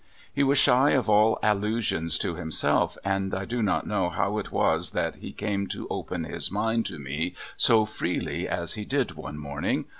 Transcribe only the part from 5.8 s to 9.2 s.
open his mind to me so freely as he did